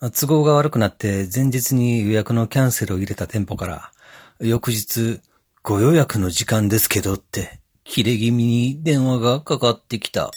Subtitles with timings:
[0.00, 3.92] 都合が悪くなって前日に予約のキャンセルを入れた店舗から、
[4.40, 5.20] 翌日、
[5.64, 10.30] ご予約の時間ですけどって、切れ気味に電話がかかってきた。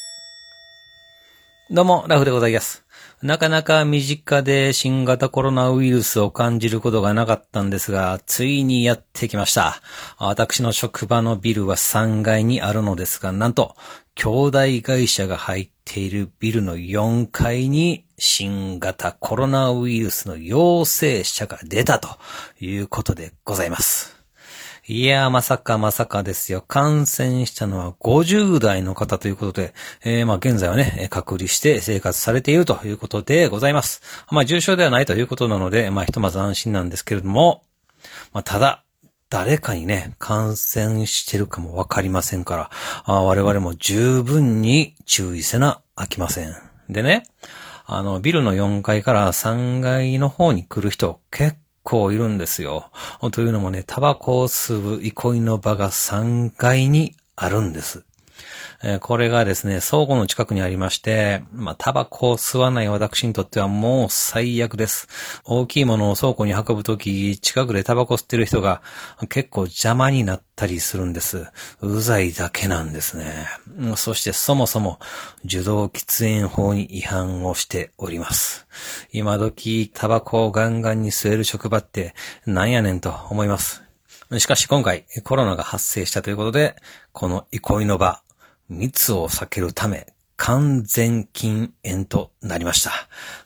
[1.74, 2.84] どうも、ラフでございます。
[3.22, 9.82] なかなか身近で新型コロナウイルスを感じることがなかったんですが、ついにやってきました。
[10.18, 13.78] 私の職場のビルは3階にあるのですが、なんと、
[14.16, 22.10] 兄弟会社が入っているビルの4階に新型コロナウイルスの陽性者が出たと
[22.60, 24.21] いうことでございます。
[24.94, 26.66] いやー、まさかまさかですよ。
[26.68, 29.74] 感染したのは50代の方ということで、
[30.04, 34.02] えー、まあ現在はね、隔離して生活されているということでございます。
[34.32, 37.64] まあ重症ではないということなので、まあひとまず安心なんですけれども、
[38.34, 38.84] まあただ、
[39.30, 42.70] 誰かにね、感染してるかもわかりませんか
[43.08, 46.54] ら、我々も十分に注意せなあきません。
[46.90, 47.24] でね、
[47.86, 52.92] あの、ビルの4階から3階の方に来る人結構いるんですよ。
[53.32, 58.06] というのもね、タバコを吸う憩いの場が3階にあるんです。
[58.84, 65.08] えーこれがですね、倉庫の近くにありまして、まあ、タバコを吸わない私にとってはもう最悪です。
[65.44, 68.82] 大きいものを倉庫に運ぶとき、近くでタバコ吸ってる人が
[69.30, 71.48] 結構邪魔になったりするんです。
[71.82, 73.48] うざいだけなんですね。
[73.96, 75.00] そしてそもそも
[75.46, 78.68] 受動喫煙法に違反をしております。
[79.12, 82.14] 今時タバコをガンガンに吸える職場って
[82.46, 83.84] なんやねんと思います。
[84.38, 86.76] しかし今回コロナが発生したということで、
[87.12, 88.22] この憩いの場、
[88.72, 92.92] 密を避けるため、完全禁煙となりました。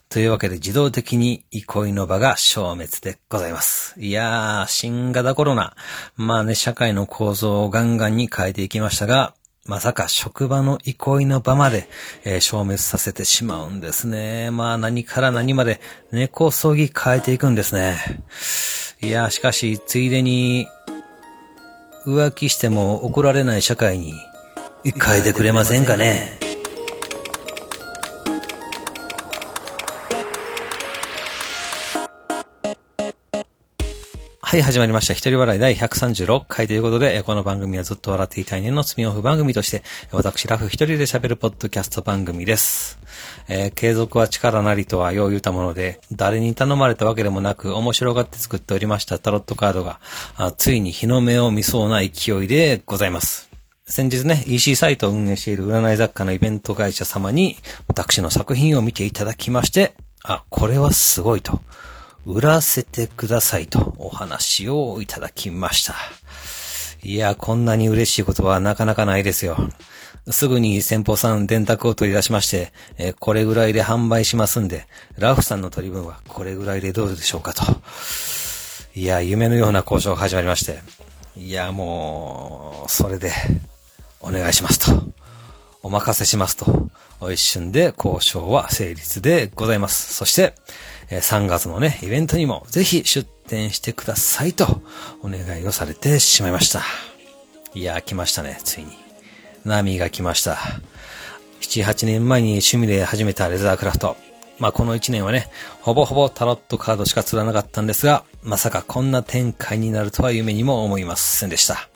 [0.08, 4.00] というわけで自動的に憩いの場が消滅でございます。
[4.00, 5.76] いやー、新型コロナ。
[6.16, 9.34] まあね、社会の構造をガンガンに変えていきましたが、
[9.66, 11.90] まさか職場の憩いの場まで、
[12.24, 14.52] えー消滅させてしまうんですね。
[14.52, 15.82] まあ何から何まで
[16.12, 17.98] 根こそぎ変えていくんですね。
[19.02, 20.68] いやー、しかし、ついでに、
[22.06, 24.14] 浮気しても怒られない社会に
[24.92, 26.46] 変えてくれませんかね。
[34.56, 35.14] はい、始まりました。
[35.14, 42.98] 一人笑い第136回ということで、この番組はずっと笑っていたい年のスピンオフ番組として、私、ラフ一人で喋るポッドキャスト番組です。
[43.50, 50.00] えー継続は力なりとはよう言うたもので、誰に頼まれたわけでもなく、面白がって作っておりましたタロットカードが、
[50.38, 53.55] あついに日の目を見そうな勢いでございます。
[53.88, 57.56] 先日ね、EC サイトを運営している占い雑貨のイベント会社様に、
[57.88, 61.62] 私の作品を見ていただきまして、あ、これはすごいと。
[62.26, 65.94] 売らせてくださいとお話をいただきました。
[67.04, 69.56] いや、こんなに嬉しいことはなかなかないですよ。
[70.32, 74.88] すぐに先方さん電卓を取り出しまして、えこれぐらいで販売しますんで、
[75.20, 77.62] ラフさんの取り分はこれぐらいでどうでしょうかと。
[78.96, 80.80] いや、夢のような交渉が始まりまして。
[81.38, 83.32] いや、もう、それで、
[84.26, 85.04] お願いしますと。
[85.84, 86.90] お任せしますと。
[87.32, 90.16] 一瞬で交渉は成立でございます。
[90.16, 90.56] そして、
[91.10, 94.82] 3月のね、イベントにもぜひ出展してくださいと
[95.22, 96.82] お願いをされてしまいました。
[97.76, 98.98] いやー、来ましたね、ついに。
[99.64, 100.58] 波が来ました。
[101.62, 104.18] 7、8年前に趣味で始めたレザークラフト。
[104.58, 105.50] まあこの1年はね、
[105.82, 111.90] ほぼほぼタロットカードしか釣らなかったんですが、まさかこんな展開になるとは夢にも思いませんでした。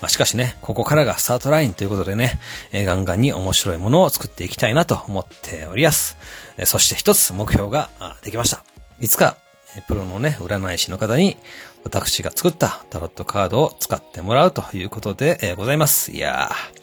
[0.00, 2.38] まあ、しかしね、ここからがスタートラインということでね、
[2.72, 6.16] えーガンガンに面白いものを作っていきたいなと思っております。
[6.58, 7.90] えーそして一つ目標が
[8.22, 8.62] できました。
[9.00, 9.36] いつか、
[9.76, 11.36] えプロのね、占い師の方に、
[11.84, 16.12] 私が作ったタロットカードを使ってもらうということで、えーございます。
[16.12, 16.80] いやー、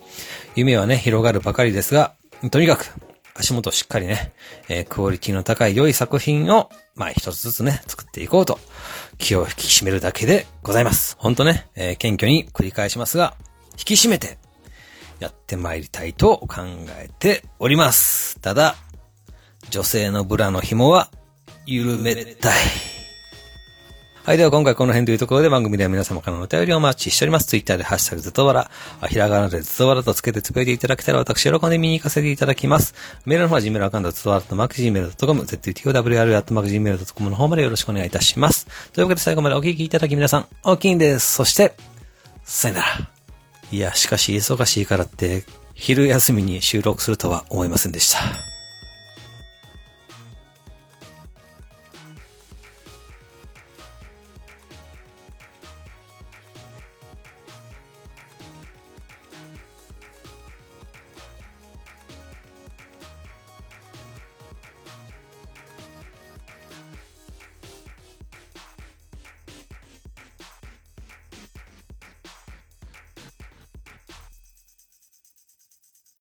[0.56, 2.14] 夢はね、広がるばかりですが、
[2.52, 2.88] とにかく、
[3.36, 4.34] 足元しっかりね、
[4.70, 8.60] えークオリティの高い良い作品を、まあ一つずつね、作っていこうと、
[9.24, 11.16] 気を引き締めるだけでございます。
[11.18, 13.36] ほんとね、えー謙虚に繰り返しますが、
[13.72, 14.38] 引き締めて、
[15.20, 16.62] やって参りたいと考
[17.00, 18.38] えております。
[18.42, 18.76] ただ、
[19.70, 21.10] 女性のブラの紐は、
[21.66, 22.93] 緩めたい。
[24.26, 24.38] はい。
[24.38, 27.48] では今回この辺というところで番組では皆様からのお便りをお待ちしております。
[27.48, 28.72] ツイッターでハッシュタグずっとわら、
[29.02, 32.96] あひらがなでずっとわらとつけてつぶやいていただけたら私喜んで見に行かせていただきます。
[33.26, 38.66] メールの方は Gmail アカウントずっとわらとマーク Gmail.com、ztowr アットマーク Gmail.com の方までよろしくお願いいたします。
[38.94, 41.34] というわけで最後までお聞きいただき皆さん、大きいんです。
[41.34, 41.74] そして、
[42.46, 42.88] さよなら。
[43.74, 45.44] いや、しかし忙しいからって、
[45.74, 48.53] 昼休みに収録するとは思いませんでした。